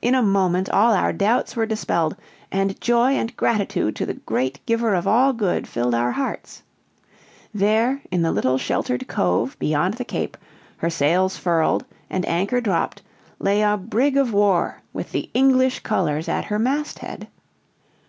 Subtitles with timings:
[0.00, 2.16] In a moment all our doubts were dispelled,
[2.50, 6.64] and joy and gratitude to the Great Giver of all good filled our hearts.
[7.54, 10.36] There, in the little sheltered cove beyond the cape,
[10.78, 13.02] her sails furled, and anchor dropped,
[13.38, 17.28] lay a brig of war with the English colors at her masthead.